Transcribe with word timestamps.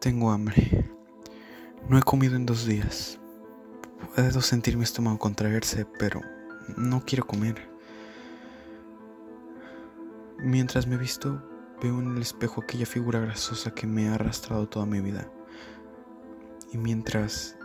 Tengo 0.00 0.30
hambre. 0.30 0.88
No 1.88 1.98
he 1.98 2.02
comido 2.02 2.36
en 2.36 2.46
dos 2.46 2.66
días. 2.66 3.18
Puedo 4.14 4.40
sentir 4.42 4.76
mi 4.76 4.84
estómago 4.84 5.18
contraerse, 5.18 5.86
pero 5.98 6.20
no 6.76 7.04
quiero 7.04 7.26
comer. 7.26 7.68
Mientras 10.38 10.86
me 10.86 10.96
visto, 10.96 11.42
veo 11.82 11.98
en 11.98 12.14
el 12.14 12.22
espejo 12.22 12.60
aquella 12.60 12.86
figura 12.86 13.18
grasosa 13.18 13.72
que 13.72 13.88
me 13.88 14.08
ha 14.08 14.14
arrastrado 14.14 14.68
toda 14.68 14.86
mi 14.86 15.00
vida. 15.00 15.28
Y 16.72 16.78
mientras 16.78 17.56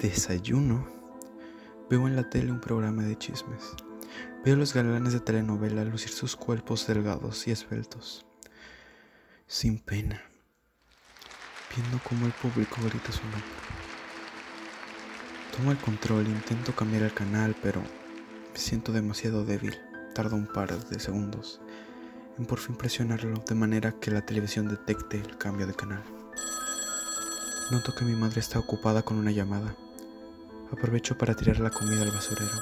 desayuno, 0.00 0.88
veo 1.88 2.08
en 2.08 2.16
la 2.16 2.28
tele 2.28 2.50
un 2.50 2.60
programa 2.60 3.04
de 3.04 3.16
chismes. 3.16 3.76
Veo 4.44 4.54
a 4.54 4.58
los 4.58 4.74
galanes 4.74 5.12
de 5.12 5.20
telenovela 5.20 5.84
lucir 5.84 6.10
sus 6.10 6.34
cuerpos 6.34 6.88
delgados 6.88 7.46
y 7.46 7.52
esbeltos, 7.52 8.26
sin 9.46 9.78
pena 9.78 10.33
viendo 11.74 12.00
cómo 12.08 12.26
el 12.26 12.32
público 12.32 12.76
grita 12.82 13.12
su 13.12 13.22
nombre. 13.22 13.42
Tomo 15.56 15.72
el 15.72 15.78
control, 15.78 16.26
intento 16.26 16.74
cambiar 16.74 17.02
el 17.02 17.14
canal, 17.14 17.54
pero 17.62 17.80
me 17.80 18.58
siento 18.58 18.92
demasiado 18.92 19.44
débil. 19.44 19.78
Tardo 20.14 20.36
un 20.36 20.46
par 20.46 20.78
de 20.78 21.00
segundos 21.00 21.60
en 22.38 22.46
por 22.46 22.58
fin 22.58 22.74
presionarlo 22.74 23.42
de 23.46 23.54
manera 23.54 23.92
que 23.92 24.10
la 24.10 24.22
televisión 24.22 24.68
detecte 24.68 25.18
el 25.18 25.36
cambio 25.38 25.66
de 25.66 25.74
canal. 25.74 26.02
Noto 27.70 27.94
que 27.94 28.04
mi 28.04 28.14
madre 28.14 28.40
está 28.40 28.58
ocupada 28.58 29.02
con 29.02 29.18
una 29.18 29.30
llamada. 29.30 29.74
Aprovecho 30.72 31.16
para 31.16 31.34
tirar 31.34 31.60
la 31.60 31.70
comida 31.70 32.02
al 32.02 32.10
basurero. 32.10 32.52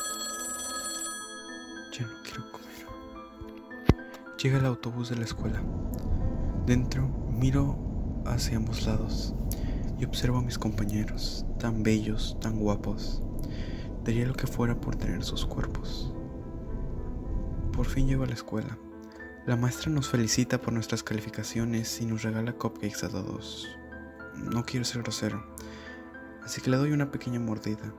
Ya 1.92 2.06
no 2.06 2.22
quiero 2.22 2.52
comer. 2.52 2.86
Llega 4.38 4.58
el 4.58 4.66
autobús 4.66 5.08
de 5.08 5.16
la 5.16 5.24
escuela. 5.24 5.60
Dentro 6.66 7.08
miro 7.30 7.91
hacia 8.26 8.56
ambos 8.56 8.86
lados 8.86 9.34
y 9.98 10.04
observo 10.04 10.38
a 10.38 10.42
mis 10.42 10.58
compañeros, 10.58 11.46
tan 11.58 11.82
bellos, 11.82 12.36
tan 12.40 12.58
guapos. 12.58 13.22
Daría 14.04 14.26
lo 14.26 14.34
que 14.34 14.46
fuera 14.46 14.80
por 14.80 14.96
tener 14.96 15.22
sus 15.22 15.46
cuerpos. 15.46 16.12
Por 17.72 17.86
fin 17.86 18.06
llego 18.06 18.24
a 18.24 18.26
la 18.26 18.34
escuela. 18.34 18.76
La 19.46 19.56
maestra 19.56 19.90
nos 19.90 20.08
felicita 20.08 20.60
por 20.60 20.72
nuestras 20.72 21.02
calificaciones 21.02 22.00
y 22.00 22.06
nos 22.06 22.22
regala 22.22 22.52
cupcakes 22.52 23.04
a 23.04 23.08
todos. 23.08 23.68
No 24.36 24.64
quiero 24.64 24.84
ser 24.84 25.02
grosero, 25.02 25.44
así 26.42 26.60
que 26.60 26.70
le 26.70 26.76
doy 26.76 26.92
una 26.92 27.10
pequeña 27.10 27.40
mordida. 27.40 27.94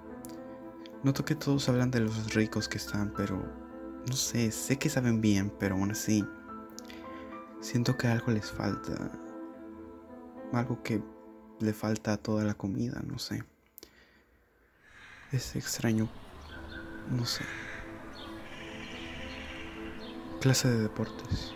Noto 1.04 1.26
que 1.26 1.36
todos 1.36 1.68
hablan 1.70 1.92
de 1.92 2.02
los 2.02 2.34
ricos 2.34 2.68
que 2.68 2.78
están, 2.78 3.14
pero 3.16 3.44
no 4.08 4.14
sé, 4.14 4.52
sé 4.52 4.78
que 4.78 4.90
saben 4.90 5.22
bien, 5.22 5.54
pero 5.60 5.76
aún 5.76 5.92
así 5.92 6.26
siento 7.62 7.98
que 7.98 8.08
algo 8.08 8.32
les 8.32 8.52
falta 8.52 9.12
algo 10.54 10.84
que 10.84 11.02
le 11.60 11.74
falta 11.74 12.14
a 12.14 12.18
toda 12.18 12.44
la 12.44 12.54
comida, 12.54 13.02
no 13.06 13.20
sé. 13.20 13.44
Es 15.32 15.56
extraño, 15.56 16.10
no 17.10 17.26
sé. 17.26 17.44
Clase 20.42 20.70
de 20.70 20.80
deportes. 20.82 21.54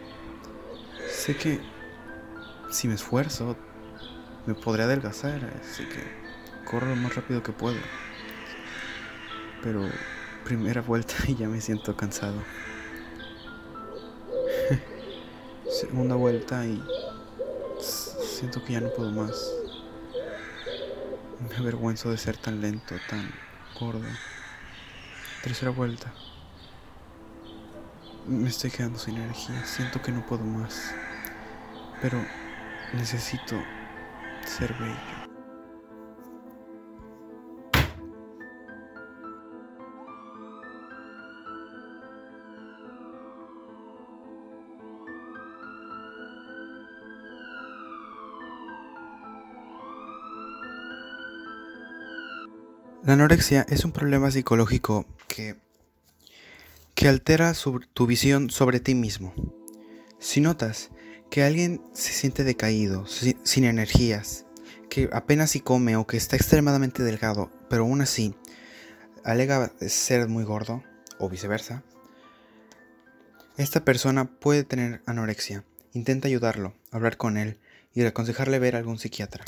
Sé 1.09 1.35
que 1.35 1.59
si 2.71 2.87
me 2.87 2.95
esfuerzo, 2.95 3.55
me 4.45 4.55
podré 4.55 4.83
adelgazar, 4.83 5.43
así 5.61 5.83
que 5.85 6.01
corro 6.65 6.87
lo 6.87 6.95
más 6.95 7.15
rápido 7.15 7.43
que 7.43 7.51
puedo. 7.51 7.79
Pero 9.61 9.89
primera 10.43 10.81
vuelta 10.81 11.15
y 11.27 11.35
ya 11.35 11.47
me 11.47 11.61
siento 11.61 11.95
cansado. 11.95 12.41
Segunda 15.69 16.15
vuelta 16.15 16.65
y 16.65 16.81
Siento 18.37 18.63
que 18.63 18.73
ya 18.73 18.81
no 18.81 18.89
puedo 18.89 19.09
más. 19.09 19.51
Me 21.49 21.55
avergüenzo 21.55 22.11
de 22.11 22.17
ser 22.17 22.37
tan 22.37 22.61
lento, 22.61 22.93
tan 23.09 23.31
gordo. 23.79 24.05
Tercera 25.41 25.71
vuelta. 25.71 26.13
Me 28.27 28.47
estoy 28.47 28.69
quedando 28.69 28.99
sin 28.99 29.17
energía. 29.17 29.65
Siento 29.65 30.03
que 30.03 30.11
no 30.11 30.23
puedo 30.23 30.43
más. 30.43 30.93
Pero 31.99 32.23
necesito 32.93 33.55
ser 34.45 34.71
bello. 34.75 35.26
La 53.03 53.13
anorexia 53.13 53.65
es 53.69 53.85
un 53.85 53.91
problema 53.91 54.31
psicológico 54.31 55.05
que, 55.27 55.55
que 56.95 57.07
altera 57.07 57.53
tu 57.93 58.07
visión 58.07 58.49
sobre 58.49 58.79
ti 58.79 58.95
mismo. 58.95 59.33
Si 60.19 60.41
notas 60.41 60.89
que 61.29 61.43
alguien 61.43 61.81
se 61.93 62.11
siente 62.11 62.43
decaído, 62.43 63.05
sin 63.05 63.63
energías, 63.65 64.45
que 64.89 65.09
apenas 65.13 65.51
si 65.51 65.59
come 65.59 65.95
o 65.95 66.07
que 66.07 66.17
está 66.17 66.35
extremadamente 66.35 67.03
delgado, 67.03 67.51
pero 67.69 67.83
aún 67.83 68.01
así 68.01 68.35
alega 69.23 69.71
ser 69.79 70.27
muy 70.27 70.43
gordo, 70.43 70.83
o 71.19 71.29
viceversa, 71.29 71.83
esta 73.57 73.83
persona 73.85 74.25
puede 74.25 74.63
tener 74.63 75.01
anorexia. 75.05 75.63
Intenta 75.93 76.27
ayudarlo, 76.27 76.75
hablar 76.91 77.17
con 77.17 77.37
él 77.37 77.57
y 77.93 78.03
aconsejarle 78.05 78.59
ver 78.59 78.75
a 78.75 78.79
algún 78.79 78.99
psiquiatra. 78.99 79.45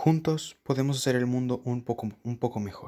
Juntos 0.00 0.56
podemos 0.62 0.96
hacer 0.96 1.16
el 1.16 1.26
mundo 1.26 1.60
un 1.64 1.82
poco, 1.82 2.08
un 2.22 2.38
poco 2.38 2.60
mejor. 2.60 2.86